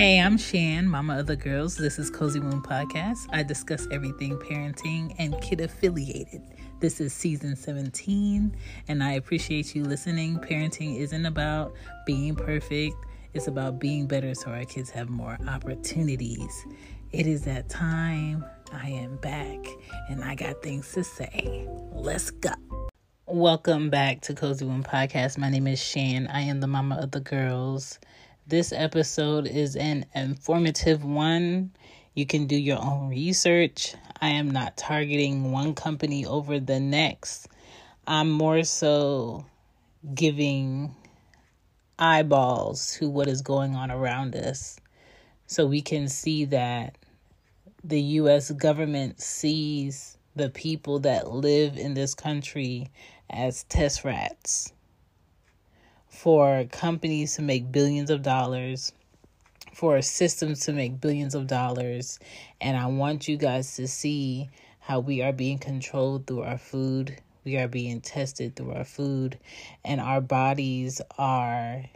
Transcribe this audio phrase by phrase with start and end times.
[0.00, 1.76] Hey, I'm Shan, Mama of the Girls.
[1.76, 3.26] This is Cozy Womb Podcast.
[3.34, 6.40] I discuss everything parenting and kid affiliated.
[6.80, 8.56] This is season 17,
[8.88, 10.38] and I appreciate you listening.
[10.38, 11.74] Parenting isn't about
[12.06, 12.96] being perfect,
[13.34, 16.66] it's about being better so our kids have more opportunities.
[17.12, 18.42] It is that time.
[18.72, 19.58] I am back,
[20.08, 21.68] and I got things to say.
[21.92, 22.54] Let's go.
[23.26, 25.36] Welcome back to Cozy Womb Podcast.
[25.36, 26.26] My name is Shan.
[26.28, 27.98] I am the mama of the girls.
[28.46, 31.72] This episode is an informative one.
[32.14, 33.94] You can do your own research.
[34.20, 37.48] I am not targeting one company over the next.
[38.06, 39.44] I'm more so
[40.14, 40.96] giving
[41.98, 44.80] eyeballs to what is going on around us
[45.46, 46.96] so we can see that
[47.84, 52.90] the US government sees the people that live in this country
[53.28, 54.72] as test rats
[56.20, 58.92] for companies to make billions of dollars,
[59.72, 62.20] for systems to make billions of dollars.
[62.60, 67.18] And I want you guys to see how we are being controlled through our food.
[67.44, 69.38] We are being tested through our food,
[69.82, 71.86] and our bodies are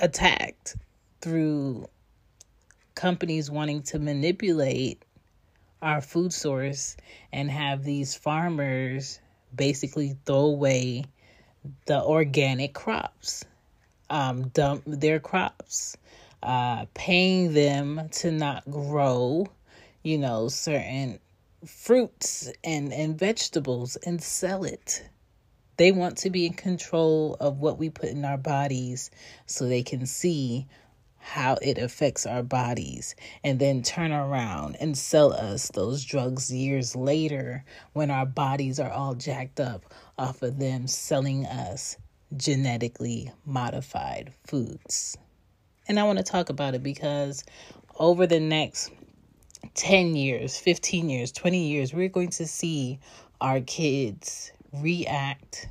[0.00, 0.74] attacked
[1.20, 1.86] through
[2.96, 5.04] companies wanting to manipulate
[5.80, 6.96] our food source
[7.32, 9.20] and have these farmers
[9.54, 11.04] basically throw away
[11.86, 13.44] the organic crops,
[14.10, 15.96] um, dump their crops,
[16.42, 19.46] uh, paying them to not grow,
[20.02, 21.18] you know, certain
[21.66, 25.08] fruits and, and vegetables and sell it.
[25.76, 29.10] They want to be in control of what we put in our bodies
[29.46, 30.66] so they can see
[31.24, 36.94] how it affects our bodies and then turn around and sell us those drugs years
[36.94, 39.86] later when our bodies are all jacked up
[40.18, 41.96] off of them selling us
[42.36, 45.16] genetically modified foods.
[45.88, 47.42] And I want to talk about it because
[47.98, 48.90] over the next
[49.76, 52.98] 10 years, 15 years, 20 years, we're going to see
[53.40, 55.68] our kids react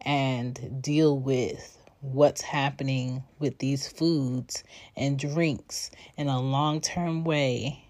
[0.00, 1.78] and deal with
[2.12, 4.62] what's happening with these foods
[4.94, 7.82] and drinks in a long term way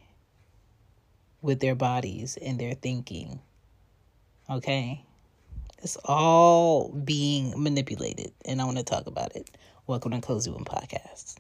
[1.43, 3.41] with their bodies and their thinking.
[4.49, 5.05] Okay?
[5.83, 9.51] It's all being manipulated, and I want to talk about it.
[9.89, 11.35] Welcome to Cozy Womb Podcast.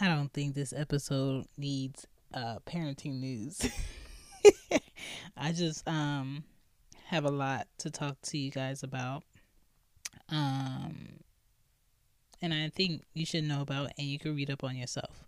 [0.00, 3.60] I don't think this episode needs uh, parenting news.
[5.36, 6.44] I just um
[7.06, 9.22] have a lot to talk to you guys about.
[10.28, 11.20] Um
[12.40, 15.24] and I think you should know about and you can read up on yourself.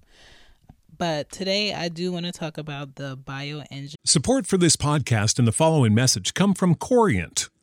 [0.96, 3.94] But today I do want to talk about the bioengineering.
[4.04, 7.48] Support for this podcast and the following message come from Corient.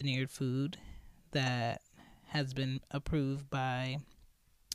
[0.00, 0.78] Engineered food
[1.32, 1.82] that
[2.28, 3.98] has been approved by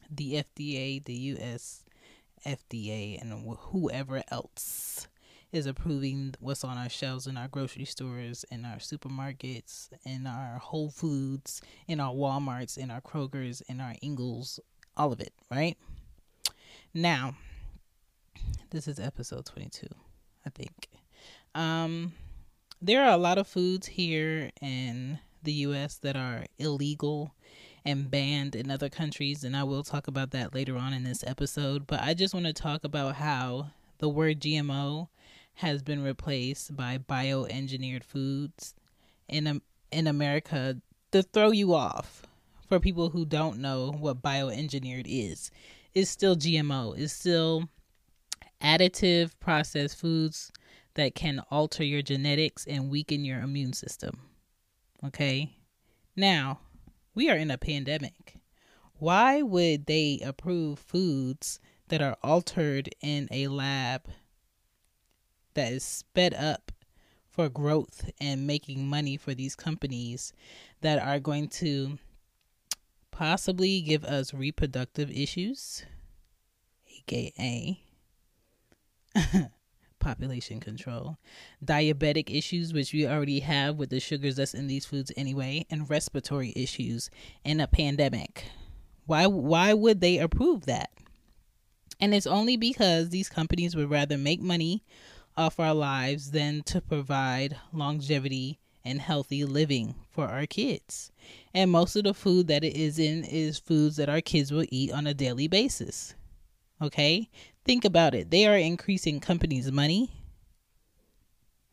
[0.07, 1.83] the FDA, the US
[2.45, 5.07] FDA, and whoever else
[5.51, 10.59] is approving what's on our shelves in our grocery stores, in our supermarkets, in our
[10.59, 14.59] Whole Foods, in our Walmarts, in our Krogers, in our Ingles,
[14.95, 15.75] all of it, right?
[16.93, 17.35] Now,
[18.69, 19.87] this is episode 22,
[20.45, 20.87] I think.
[21.55, 22.13] Um,
[22.81, 27.33] there are a lot of foods here in the US that are illegal
[27.85, 29.43] and banned in other countries.
[29.43, 31.87] And I will talk about that later on in this episode.
[31.87, 33.67] But I just want to talk about how
[33.99, 35.07] the word GMO
[35.55, 38.73] has been replaced by bioengineered foods
[39.29, 39.61] in
[39.91, 40.77] in America
[41.11, 42.23] to throw you off
[42.67, 45.51] for people who don't know what bioengineered is.
[45.93, 46.97] It's still GMO.
[46.97, 47.69] It's still
[48.61, 50.51] additive processed foods
[50.95, 54.19] that can alter your genetics and weaken your immune system.
[55.05, 55.55] Okay?
[56.15, 56.59] Now,
[57.13, 58.37] we are in a pandemic.
[58.97, 61.59] Why would they approve foods
[61.89, 64.07] that are altered in a lab
[65.53, 66.71] that is sped up
[67.29, 70.31] for growth and making money for these companies
[70.81, 71.97] that are going to
[73.11, 75.85] possibly give us reproductive issues,
[76.97, 77.81] aka
[80.05, 81.17] population control,
[81.65, 85.89] diabetic issues, which we already have with the sugars that's in these foods anyway, and
[85.89, 87.09] respiratory issues
[87.43, 88.45] in a pandemic.
[89.07, 90.91] Why why would they approve that?
[91.99, 94.83] And it's only because these companies would rather make money
[95.35, 101.11] off our lives than to provide longevity and healthy living for our kids.
[101.51, 104.65] And most of the food that it is in is foods that our kids will
[104.69, 106.13] eat on a daily basis.
[106.79, 107.29] Okay?
[107.65, 108.29] Think about it.
[108.29, 110.11] They are increasing companies' money.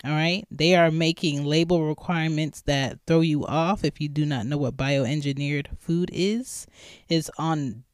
[0.04, 0.44] All right?
[0.50, 4.76] They are making label requirements that throw you off if you do not know what
[4.76, 6.66] bioengineered food is.
[7.08, 7.84] It's on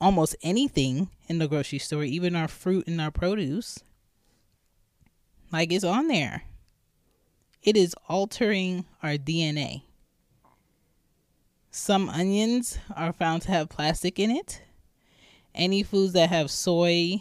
[0.00, 3.80] almost anything in the grocery store, even our fruit and our produce.
[5.52, 6.44] Like it's on there.
[7.62, 9.82] It is altering our DNA.
[11.70, 14.62] Some onions are found to have plastic in it.
[15.54, 17.20] Any foods that have soy,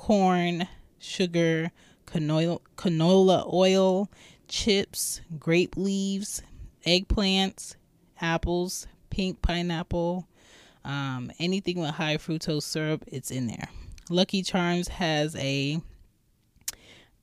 [0.00, 0.66] corn,
[0.98, 1.70] sugar,
[2.06, 4.08] canola, canola oil,
[4.48, 6.42] chips, grape leaves,
[6.86, 7.76] eggplants,
[8.18, 10.26] apples, pink pineapple,
[10.86, 13.68] um, anything with high fructose syrup, it's in there.
[14.08, 15.82] Lucky Charms has a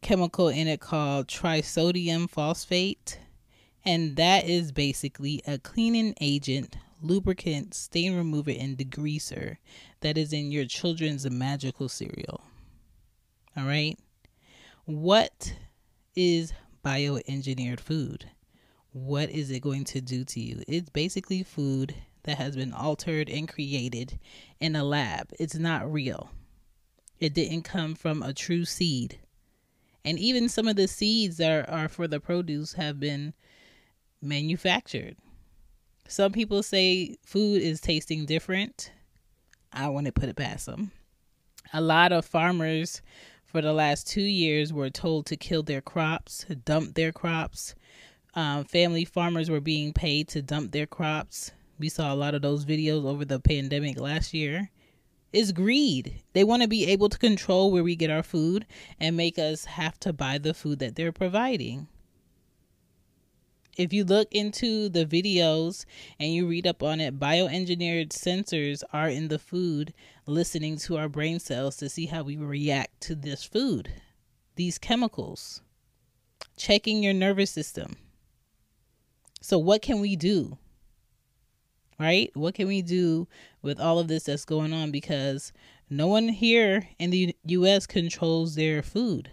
[0.01, 3.19] chemical in it called trisodium phosphate,
[3.85, 9.57] and that is basically a cleaning agent, lubricant, stain remover, and degreaser
[10.01, 12.43] that is in your children's magical cereal.
[13.57, 13.97] All right.
[14.85, 15.55] What
[16.15, 16.53] is
[16.85, 18.29] bioengineered food?
[18.91, 20.61] What is it going to do to you?
[20.67, 24.19] It's basically food that has been altered and created
[24.59, 25.31] in a lab.
[25.39, 26.29] It's not real.
[27.19, 29.19] It didn't come from a true seed.
[30.05, 33.33] And even some of the seeds that are, are for the produce have been
[34.21, 35.17] manufactured.
[36.07, 38.91] Some people say food is tasting different.
[39.73, 40.91] I want to put it past them.
[41.73, 43.01] A lot of farmers
[43.47, 47.73] for the last two years were told to kill their crops, dump their crops.
[48.35, 51.51] Um, family farmers were being paid to dump their crops.
[51.79, 54.69] We saw a lot of those videos over the pandemic last year.
[55.33, 56.21] It's greed.
[56.33, 58.65] They want to be able to control where we get our food
[58.99, 61.87] and make us have to buy the food that they're providing
[63.77, 65.85] if you look into the videos
[66.19, 69.93] and you read up on it, bioengineered sensors are in the food
[70.25, 73.89] listening to our brain cells to see how we react to this food,
[74.55, 75.61] these chemicals,
[76.57, 77.95] checking your nervous system.
[79.41, 80.57] So, what can we do?
[81.99, 82.31] Right?
[82.33, 83.27] What can we do
[83.61, 84.91] with all of this that's going on?
[84.91, 85.53] Because
[85.89, 89.29] no one here in the US controls their food.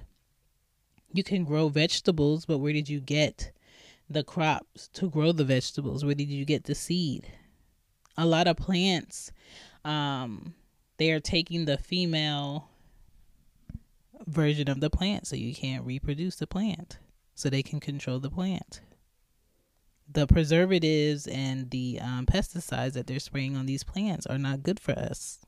[1.12, 3.52] You can grow vegetables, but where did you get
[4.08, 6.04] the crops to grow the vegetables?
[6.04, 7.26] Where did you get the seed?
[8.16, 9.32] A lot of plants,
[9.84, 10.54] um,
[10.99, 12.68] they are taking the female
[14.26, 16.99] version of the plant so you can't reproduce the plant
[17.34, 18.80] so they can control the plant
[20.11, 24.78] the preservatives and the um, pesticides that they're spraying on these plants are not good
[24.78, 25.40] for us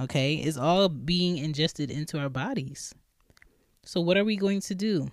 [0.00, 2.94] okay it's all being ingested into our bodies
[3.84, 5.10] so what are we going to do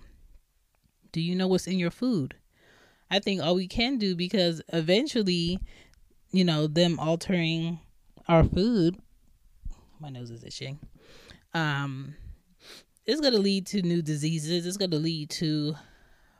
[1.12, 2.34] do you know what's in your food?
[3.10, 5.58] I think all we can do because eventually,
[6.30, 7.80] you know, them altering
[8.28, 8.96] our food,
[9.98, 10.78] my nose is itching.
[11.52, 12.14] Um,
[13.04, 14.66] it's going to lead to new diseases.
[14.66, 15.74] It's going to lead to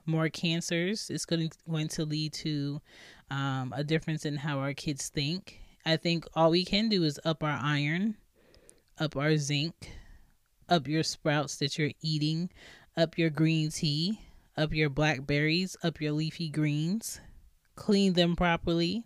[0.07, 1.11] more cancers.
[1.11, 2.81] It's going to going to lead to
[3.31, 5.61] um, a difference in how our kids think.
[5.85, 8.17] I think all we can do is up our iron,
[8.99, 9.75] up our zinc,
[10.69, 12.51] up your sprouts that you're eating,
[12.97, 14.21] up your green tea,
[14.61, 17.21] up your blackberries, up your leafy greens,
[17.77, 19.05] clean them properly.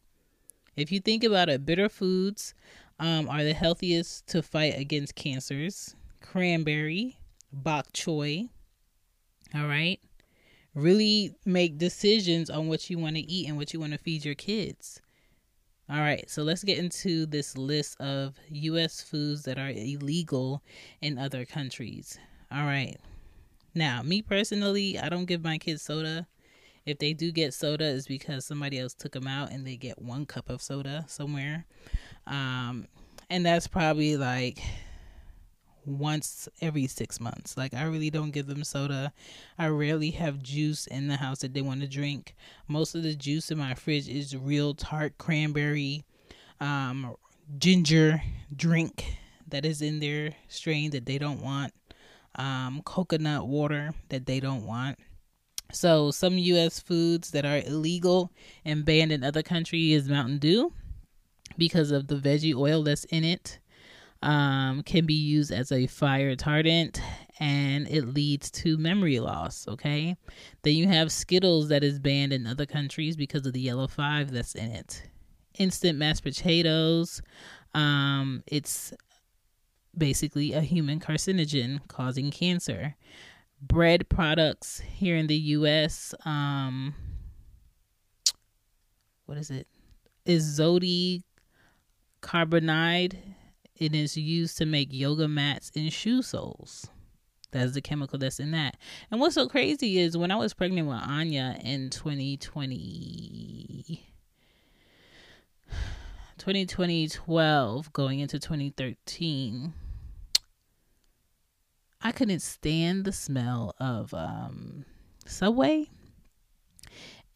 [0.77, 2.55] If you think about it, bitter foods
[2.99, 5.95] um, are the healthiest to fight against cancers.
[6.21, 7.19] Cranberry,
[7.53, 8.49] bok choy,
[9.55, 10.01] all right.
[10.75, 14.25] really make decisions on what you want to eat and what you want to feed
[14.25, 15.01] your kids.
[15.89, 20.63] All right, so let's get into this list of US foods that are illegal
[21.03, 22.19] in other countries.
[22.51, 22.97] All right.
[23.75, 26.26] Now, me personally, I don't give my kids soda.
[26.87, 30.00] If they do get soda, it's because somebody else took them out and they get
[30.00, 31.64] one cup of soda somewhere.
[32.26, 32.87] Um,
[33.31, 34.61] and that's probably like
[35.87, 37.57] once every six months.
[37.57, 39.12] Like, I really don't give them soda.
[39.59, 42.35] I rarely have juice in the house that they want to drink.
[42.69, 46.04] Most of the juice in my fridge is real tart cranberry,
[46.61, 47.16] um,
[47.59, 48.23] ginger
[48.54, 49.04] drink
[49.49, 51.73] that is in their strain that they don't want,
[52.37, 54.99] um, coconut water that they don't want.
[55.73, 56.79] So, some U.S.
[56.79, 58.31] foods that are illegal
[58.64, 60.73] and banned in other countries is Mountain Dew
[61.57, 63.59] because of the veggie oil that's in it
[64.25, 66.99] um, can be used as a fire retardant
[67.38, 69.69] and it leads to memory loss.
[69.69, 70.17] Okay.
[70.62, 74.31] Then you have Skittles that is banned in other countries because of the yellow five
[74.31, 75.03] that's in it.
[75.59, 77.23] Instant mashed potatoes.
[77.75, 78.93] Um, it's
[79.97, 82.97] basically a human carcinogen causing cancer.
[83.61, 86.15] Bread products here in the US.
[86.25, 86.95] Um,
[89.27, 89.67] what is it?
[90.27, 91.23] Is Zodi
[92.21, 93.19] carbonide
[93.77, 96.87] it is used to make yoga mats and shoe soles.
[97.51, 98.77] That's the chemical that's in that.
[99.11, 104.05] And what's so crazy is when I was pregnant with Anya in 2020,
[106.39, 109.75] 2012, going into 2013,
[112.05, 114.85] I couldn't stand the smell of um,
[115.25, 115.89] Subway.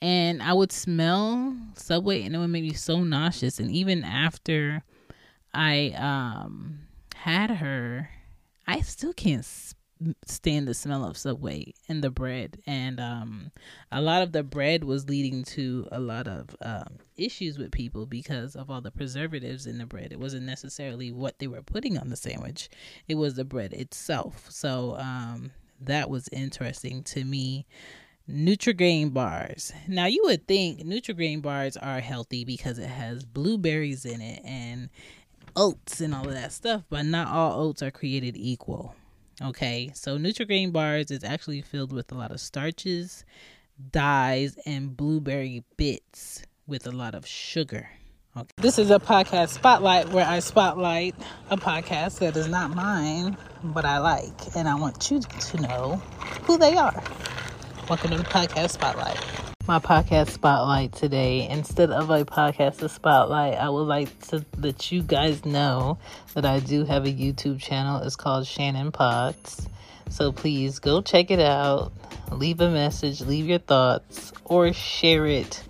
[0.01, 3.59] And I would smell Subway and it would make me so nauseous.
[3.59, 4.85] And even after
[5.55, 6.81] I um
[7.17, 8.11] had her,
[8.67, 9.45] I still can't
[10.26, 13.50] stand the smell of Subway and the bread, and um,
[13.90, 18.07] a lot of the bread was leading to a lot of um, issues with people
[18.07, 20.12] because of all the preservatives in the bread.
[20.12, 22.69] It wasn't necessarily what they were putting on the sandwich;
[23.09, 24.47] it was the bread itself.
[24.50, 25.50] So um,
[25.81, 27.67] that was interesting to me.
[28.31, 29.73] Nutrigrain bars.
[29.87, 34.90] Now you would think Nutrigrain bars are healthy because it has blueberries in it and
[35.57, 38.95] oats and all of that stuff, but not all oats are created equal.
[39.40, 43.25] Okay, so Nutrigrain bars is actually filled with a lot of starches,
[43.92, 47.88] dyes, and blueberry bits with a lot of sugar.
[48.37, 48.49] Okay.
[48.57, 51.14] This is a podcast spotlight where I spotlight
[51.50, 56.02] a podcast that is not mine, but I like, and I want you to know
[56.42, 57.02] who they are.
[57.88, 61.47] Welcome to the podcast spotlight my podcast spotlight today.
[61.47, 65.99] Instead of a podcast spotlight, I would like to let you guys know
[66.33, 68.01] that I do have a YouTube channel.
[68.01, 69.69] It's called Shannon Pods.
[70.09, 71.93] So please go check it out.
[72.33, 75.63] Leave a message, leave your thoughts, or share it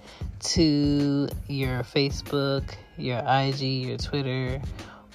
[0.55, 2.62] to your Facebook,
[2.97, 4.62] your IG, your Twitter,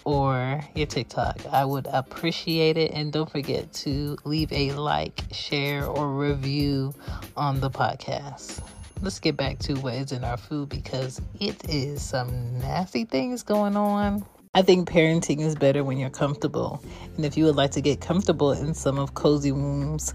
[0.04, 1.40] or your TikTok.
[1.50, 2.92] I would appreciate it.
[2.92, 6.94] And don't forget to leave a like, share, or review
[7.38, 8.62] on the podcast
[9.04, 13.44] let's get back to what is in our food because it is some nasty things
[13.44, 14.26] going on.
[14.54, 16.82] I think parenting is better when you're comfortable.
[17.18, 20.14] And if you would like to get comfortable in some of Cozy Womb's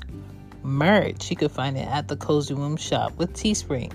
[0.62, 3.92] merch, you can find it at the Cozy Womb shop with Teespring.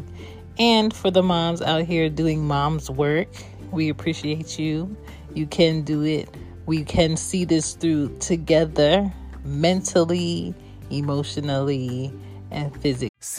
[0.60, 3.30] And for the moms out here doing mom's work,
[3.72, 4.96] we appreciate you.
[5.34, 6.30] You can do it.
[6.68, 9.12] We can see this through together
[9.44, 10.54] mentally,
[10.92, 12.14] emotionally,
[12.52, 13.13] and physically.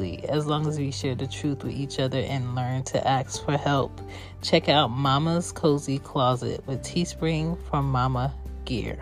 [0.00, 3.56] As long as we share the truth with each other and learn to ask for
[3.56, 4.00] help,
[4.40, 8.34] check out Mama's Cozy Closet with Teespring from Mama
[8.64, 8.98] Gear.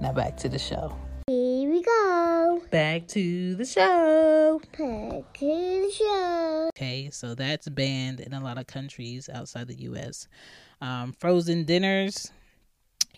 [0.00, 0.96] Now back to the show.
[1.26, 2.62] Here we go.
[2.70, 4.60] Back to the show.
[4.60, 6.70] Back to the show.
[6.76, 10.26] Okay, so that's banned in a lot of countries outside the U.S.
[10.80, 12.32] Um, frozen dinners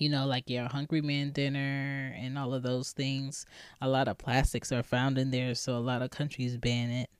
[0.00, 3.46] you know, like your Hungry Man dinner and all of those things.
[3.80, 7.10] A lot of plastics are found in there, so a lot of countries ban it.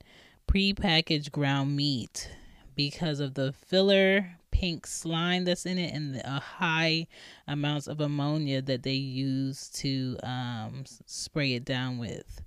[0.46, 2.30] Pre-packaged ground meat
[2.76, 7.06] because of the filler pink slime that's in it and the uh, high
[7.46, 12.40] amounts of ammonia that they use to um, spray it down with.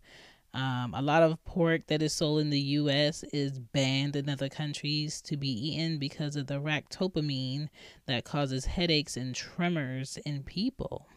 [0.60, 3.24] Um, a lot of pork that is sold in the U.S.
[3.32, 7.70] is banned in other countries to be eaten because of the ractopamine
[8.08, 11.08] that causes headaches and tremors in people.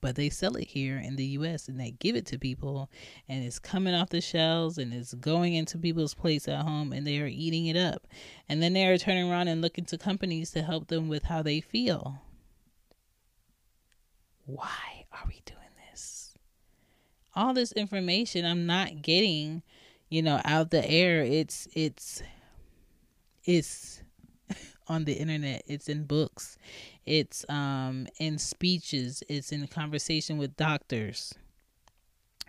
[0.00, 1.68] But they sell it here in the U.S.
[1.68, 2.90] and they give it to people,
[3.28, 7.06] and it's coming off the shelves and it's going into people's plates at home, and
[7.06, 8.06] they are eating it up.
[8.48, 11.42] And then they are turning around and looking to companies to help them with how
[11.42, 12.22] they feel.
[14.46, 15.63] Why are we doing?
[17.36, 19.62] All this information I'm not getting,
[20.08, 21.22] you know, out the air.
[21.22, 22.22] It's it's
[23.44, 24.02] it's
[24.88, 25.62] on the internet.
[25.66, 26.58] It's in books.
[27.06, 29.22] It's um in speeches.
[29.28, 31.34] It's in conversation with doctors.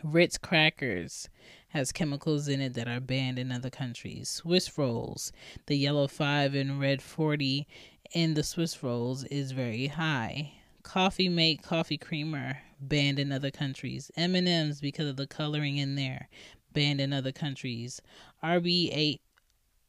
[0.03, 1.29] Ritz crackers
[1.69, 4.29] has chemicals in it that are banned in other countries.
[4.29, 5.31] Swiss rolls,
[5.65, 7.67] the yellow 5 and red 40
[8.13, 10.53] in the Swiss rolls is very high.
[10.83, 14.11] Coffee mate coffee creamer banned in other countries.
[14.15, 16.29] M&Ms because of the coloring in there
[16.73, 18.01] banned in other countries.
[18.43, 19.19] RB8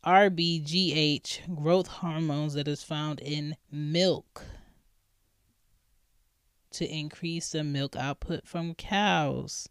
[0.05, 4.45] RBGH growth hormones that is found in milk
[6.71, 9.69] to increase the milk output from cows,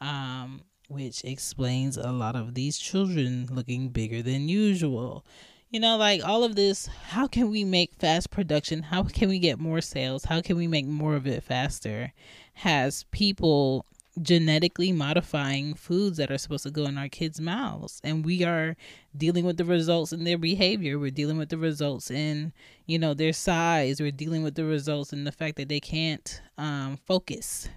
[0.00, 5.26] um, which explains a lot of these children looking bigger than usual
[5.74, 9.40] you know like all of this how can we make fast production how can we
[9.40, 12.12] get more sales how can we make more of it faster
[12.54, 13.86] has people
[14.20, 18.00] genetically modifying foods that are supposed to go in our kids mouths.
[18.04, 18.76] And we are
[19.16, 20.98] dealing with the results in their behavior.
[20.98, 22.52] We're dealing with the results in
[22.86, 24.00] you know their size.
[24.00, 27.68] We're dealing with the results in the fact that they can't um, focus.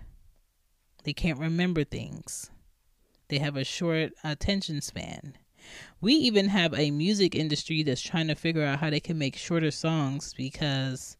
[1.04, 2.52] They can't remember things.
[3.30, 5.38] They have a short attention span.
[6.00, 9.36] We even have a music industry that's trying to figure out how they can make
[9.36, 11.18] shorter songs because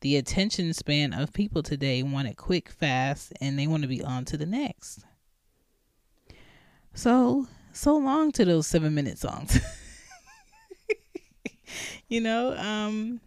[0.00, 4.02] the attention span of people today want it quick, fast, and they want to be
[4.02, 5.04] on to the next.
[6.94, 9.60] So, so long to those seven minute songs.
[12.08, 13.20] you know, um,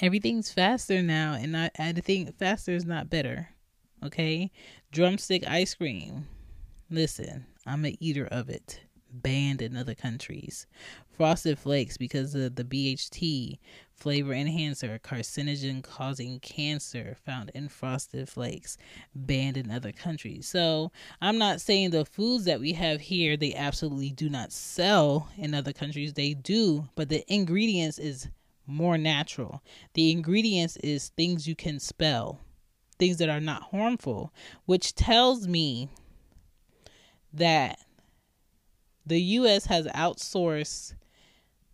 [0.00, 3.48] everything's faster now, and I, I think faster is not better.
[4.04, 4.50] Okay,
[4.92, 6.26] drumstick ice cream.
[6.90, 8.80] Listen, I'm an eater of it
[9.22, 10.66] banned in other countries.
[11.08, 13.58] Frosted Flakes, because of the BHT
[13.94, 18.76] flavor enhancer, carcinogen causing cancer found in Frosted Flakes,
[19.14, 20.46] banned in other countries.
[20.46, 25.28] So I'm not saying the foods that we have here, they absolutely do not sell
[25.38, 26.12] in other countries.
[26.12, 28.28] They do, but the ingredients is
[28.66, 29.62] more natural.
[29.94, 32.40] The ingredients is things you can spell,
[32.98, 34.32] things that are not harmful,
[34.66, 35.88] which tells me
[37.32, 37.78] that
[39.06, 40.94] the US has outsourced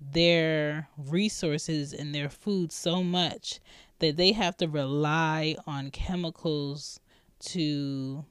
[0.00, 3.60] their resources and their food so much
[4.00, 7.00] that they have to rely on chemicals
[7.40, 8.24] to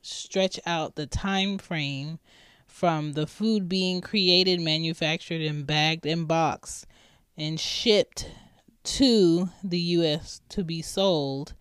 [0.00, 2.18] stretch out the time frame
[2.66, 6.86] from the food being created, manufactured, and bagged and boxed
[7.36, 8.30] and shipped
[8.84, 11.54] to the US to be sold.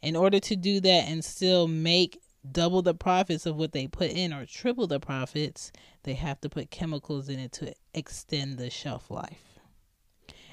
[0.00, 4.10] In order to do that and still make double the profits of what they put
[4.10, 5.70] in or triple the profits,
[6.02, 9.58] they have to put chemicals in it to extend the shelf life.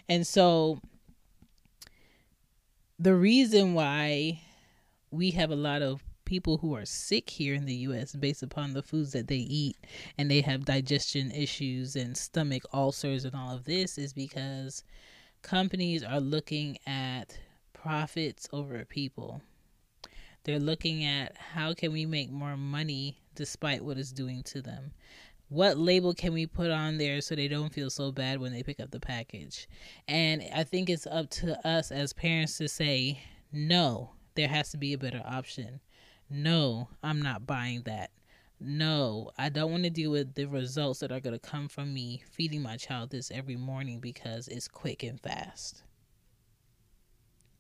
[0.07, 0.79] And so
[2.97, 4.41] the reason why
[5.11, 8.73] we have a lot of people who are sick here in the US based upon
[8.73, 9.75] the foods that they eat
[10.17, 14.83] and they have digestion issues and stomach ulcers and all of this is because
[15.41, 17.39] companies are looking at
[17.73, 19.41] profits over people
[20.43, 24.91] they're looking at how can we make more money despite what it's doing to them.
[25.49, 28.61] What label can we put on there so they don't feel so bad when they
[28.61, 29.67] pick up the package?
[30.07, 33.21] And I think it's up to us as parents to say,
[33.51, 35.79] no, there has to be a better option.
[36.29, 38.11] No, I'm not buying that.
[38.59, 41.93] No, I don't want to deal with the results that are going to come from
[41.93, 45.83] me feeding my child this every morning because it's quick and fast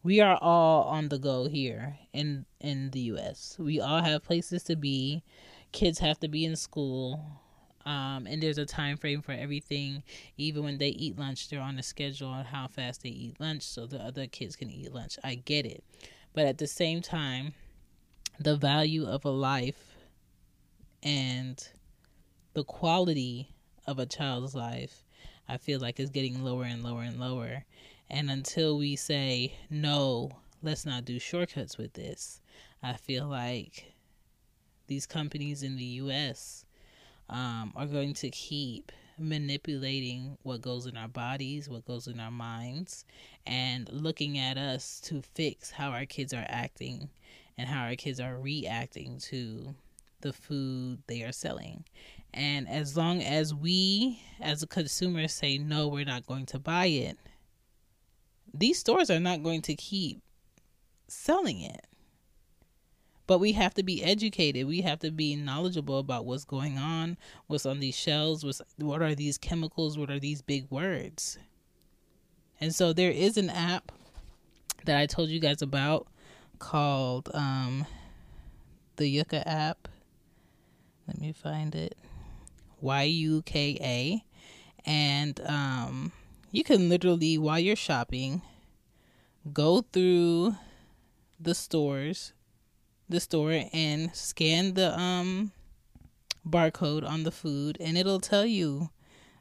[0.03, 3.55] we are all on the go here in in the US.
[3.59, 5.23] We all have places to be.
[5.71, 7.23] Kids have to be in school.
[7.85, 10.03] Um, and there's a time frame for everything.
[10.37, 13.63] Even when they eat lunch, they're on a schedule on how fast they eat lunch
[13.63, 15.17] so the other kids can eat lunch.
[15.23, 15.83] I get it.
[16.33, 17.53] But at the same time,
[18.39, 19.95] the value of a life
[21.01, 21.67] and
[22.53, 23.55] the quality
[23.87, 25.03] of a child's life,
[25.47, 27.65] I feel like is getting lower and lower and lower.
[28.09, 32.41] And until we say, no, let's not do shortcuts with this,
[32.81, 33.93] I feel like
[34.87, 36.65] these companies in the US
[37.29, 42.31] um, are going to keep manipulating what goes in our bodies, what goes in our
[42.31, 43.05] minds,
[43.45, 47.09] and looking at us to fix how our kids are acting
[47.57, 49.75] and how our kids are reacting to
[50.21, 51.83] the food they are selling.
[52.33, 56.85] And as long as we, as a consumer, say, no, we're not going to buy
[56.85, 57.17] it,
[58.53, 60.21] these stores are not going to keep
[61.07, 61.85] selling it.
[63.27, 64.65] But we have to be educated.
[64.65, 69.03] We have to be knowledgeable about what's going on, what's on these shelves, what's, what
[69.03, 71.37] are these chemicals, what are these big words.
[72.59, 73.91] And so there is an app
[74.85, 76.07] that I told you guys about
[76.57, 77.85] called um,
[78.95, 79.87] the Yuka app.
[81.07, 81.97] Let me find it.
[82.81, 84.23] Y U K A.
[84.89, 86.11] And um,
[86.51, 88.41] you can literally, while you're shopping,
[89.53, 90.55] go through
[91.39, 92.33] the stores,
[93.07, 95.51] the store, and scan the um
[96.47, 98.89] barcode on the food, and it'll tell you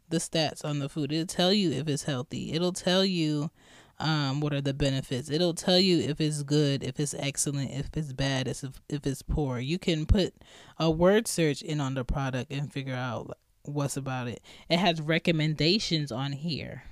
[0.09, 1.13] the stats on the food.
[1.13, 2.53] It'll tell you if it's healthy.
[2.53, 3.51] It'll tell you
[3.99, 5.31] um, what are the benefits.
[5.31, 9.23] It'll tell you if it's good, if it's excellent, if it's bad, if if it's
[9.23, 9.59] poor.
[9.59, 10.35] You can put
[10.79, 14.41] a word search in on the product and figure out what's about it.
[14.69, 16.85] It has recommendations on here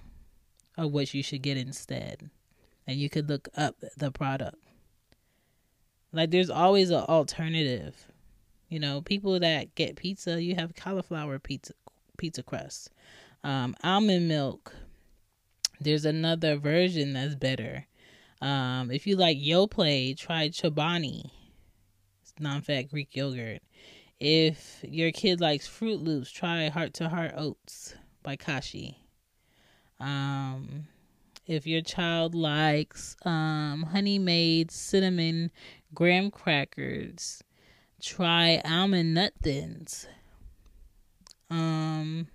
[0.76, 2.30] of what you should get instead,
[2.86, 4.56] and you could look up the product.
[6.12, 8.06] Like there's always an alternative.
[8.68, 11.72] You know, people that get pizza, you have cauliflower pizza
[12.16, 12.90] pizza crust.
[13.44, 14.74] Um, almond milk
[15.80, 17.86] there's another version that's better.
[18.40, 21.30] Um, if you like Yoplait, try Chobani.
[22.22, 23.62] It's non-fat Greek yogurt.
[24.18, 28.98] If your kid likes Froot Loops, try Heart to Heart Oats by Kashi.
[29.98, 30.86] Um,
[31.46, 35.50] if your child likes um, Honey Maid cinnamon
[35.94, 37.42] graham crackers,
[38.02, 40.06] try almond nut thins.
[41.48, 42.28] Um,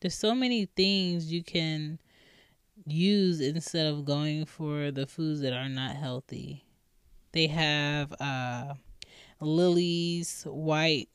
[0.00, 1.98] there's so many things you can
[2.86, 6.64] use instead of going for the foods that are not healthy.
[7.32, 8.74] They have uh,
[9.40, 11.08] Lily's white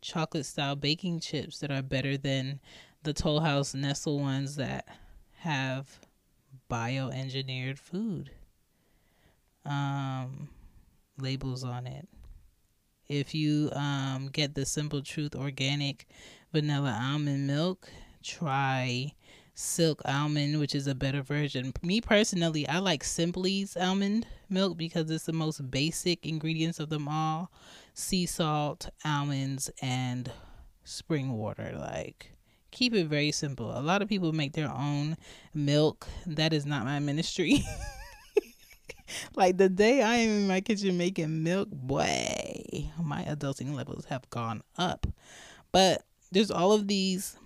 [0.00, 2.60] chocolate style baking chips that are better than
[3.02, 4.86] the Toll House Nestle ones that
[5.38, 6.00] have
[6.70, 8.30] bioengineered food
[9.64, 10.48] um,
[11.18, 12.08] labels on it.
[13.08, 16.06] If you um, get the Simple Truth organic
[16.52, 17.88] vanilla almond milk,
[18.22, 19.12] try
[19.54, 21.72] silk almond, which is a better version.
[21.82, 27.08] Me personally, I like Simply's almond milk because it's the most basic ingredients of them
[27.08, 27.50] all
[27.94, 30.30] sea salt, almonds, and
[30.84, 31.76] spring water.
[31.78, 32.35] Like,
[32.76, 33.76] keep it very simple.
[33.76, 35.16] A lot of people make their own
[35.54, 36.06] milk.
[36.26, 37.64] That is not my ministry.
[39.34, 44.28] like the day I am in my kitchen making milk, boy, my adulting levels have
[44.28, 45.06] gone up.
[45.72, 47.38] But there's all of these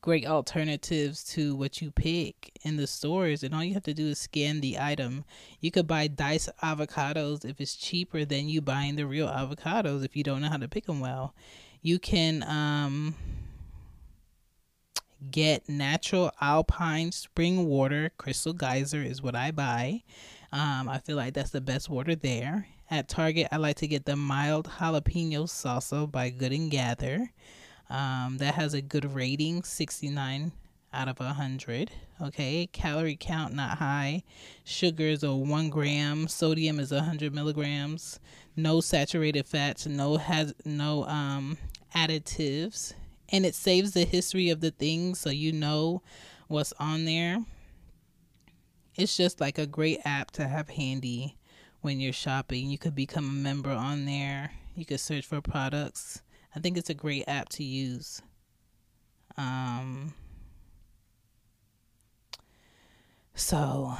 [0.00, 4.06] great alternatives to what you pick in the stores and all you have to do
[4.06, 5.26] is scan the item
[5.60, 10.16] you could buy diced avocados if it's cheaper than you buying the real avocados if
[10.16, 11.34] you don't know how to pick them well
[11.82, 13.14] you can um,
[15.30, 20.02] get natural alpine spring water crystal geyser is what i buy
[20.52, 24.04] um, i feel like that's the best water there at target i like to get
[24.04, 27.30] the mild jalapeno salsa by good and gather
[27.90, 30.52] um, that has a good rating, 69
[30.92, 31.90] out of 100.
[32.22, 34.22] Okay, calorie count not high.
[34.64, 36.28] Sugars are 1 gram.
[36.28, 38.20] Sodium is 100 milligrams.
[38.56, 39.86] No saturated fats.
[39.86, 41.58] No has no um,
[41.94, 42.94] additives.
[43.32, 46.02] And it saves the history of the things so you know
[46.48, 47.44] what's on there.
[48.96, 51.36] It's just like a great app to have handy
[51.80, 52.68] when you're shopping.
[52.68, 54.50] You could become a member on there.
[54.74, 56.22] You could search for products
[56.54, 58.22] I think it's a great app to use.
[59.36, 60.14] Um,
[63.34, 63.94] so,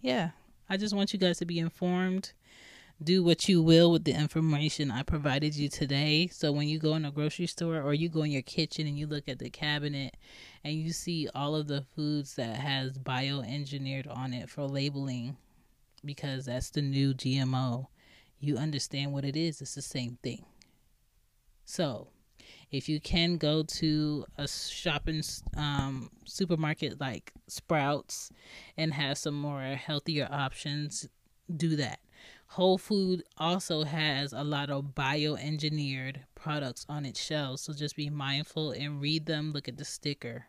[0.00, 0.30] yeah,
[0.68, 2.32] I just want you guys to be informed.
[3.02, 6.26] Do what you will with the information I provided you today.
[6.26, 8.98] So, when you go in a grocery store or you go in your kitchen and
[8.98, 10.16] you look at the cabinet
[10.64, 15.36] and you see all of the foods that has bioengineered on it for labeling,
[16.04, 17.86] because that's the new GMO
[18.40, 19.60] you understand what it is.
[19.60, 20.44] It's the same thing.
[21.64, 22.08] So,
[22.70, 25.22] if you can go to a shopping
[25.56, 28.30] um, supermarket like Sprouts
[28.76, 31.08] and have some more healthier options,
[31.54, 32.00] do that.
[32.48, 38.10] Whole Food also has a lot of bioengineered products on its shelves, so just be
[38.10, 39.52] mindful and read them.
[39.52, 40.46] Look at the sticker.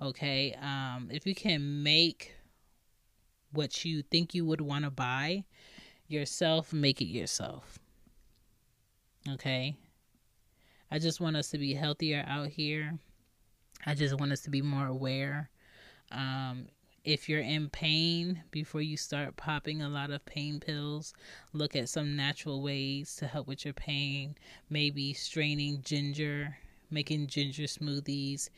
[0.00, 2.34] Okay, um, if you can make
[3.52, 5.44] what you think you would want to buy,
[6.10, 7.78] yourself, make it yourself.
[9.28, 9.76] Okay?
[10.90, 12.98] I just want us to be healthier out here.
[13.86, 15.50] I just want us to be more aware.
[16.10, 16.66] Um,
[17.12, 21.12] if you're in pain, before you start popping a lot of pain pills,
[21.52, 24.36] look at some natural ways to help with your pain.
[24.68, 26.56] Maybe straining ginger,
[26.88, 28.50] making ginger smoothies,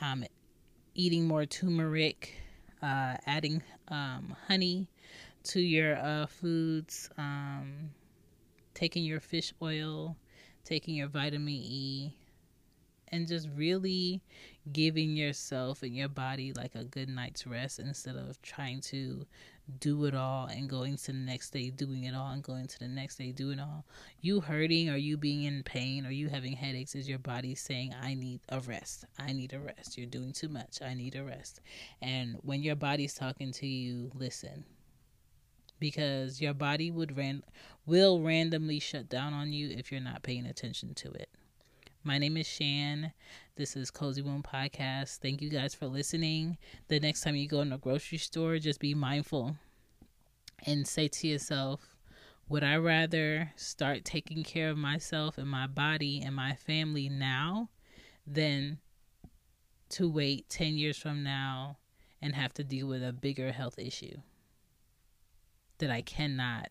[0.00, 0.24] um,
[0.94, 2.34] eating more turmeric,
[2.80, 4.86] uh, adding um, honey
[5.44, 7.90] to your uh, foods, um,
[8.72, 10.16] taking your fish oil,
[10.64, 12.16] taking your vitamin E,
[13.08, 14.20] and just really
[14.72, 19.26] giving yourself and your body like a good night's rest instead of trying to
[19.80, 22.78] do it all and going to the next day doing it all and going to
[22.78, 23.84] the next day doing it all.
[24.20, 27.94] You hurting or you being in pain or you having headaches is your body saying
[28.00, 29.04] i need a rest.
[29.18, 29.98] I need a rest.
[29.98, 30.82] You're doing too much.
[30.82, 31.60] I need a rest.
[32.00, 34.64] And when your body's talking to you listen.
[35.78, 37.42] Because your body would ran
[37.84, 41.28] will randomly shut down on you if you're not paying attention to it
[42.06, 43.12] my name is Shan.
[43.56, 45.18] This is Cozy Womb Podcast.
[45.18, 46.56] Thank you guys for listening.
[46.86, 49.56] The next time you go in a grocery store, just be mindful
[50.64, 51.96] and say to yourself,
[52.48, 57.70] would I rather start taking care of myself and my body and my family now
[58.24, 58.78] than
[59.88, 61.78] to wait 10 years from now
[62.22, 64.18] and have to deal with a bigger health issue
[65.78, 66.68] that I cannot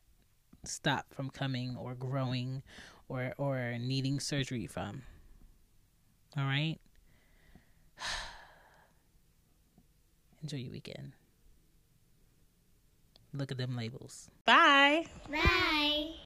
[0.63, 2.63] stop from coming or growing
[3.09, 5.03] or or needing surgery from?
[6.37, 6.77] All right.
[10.43, 11.13] Enjoy your weekend.
[13.33, 14.29] Look at them labels.
[14.45, 15.05] Bye.
[15.29, 16.15] Bye.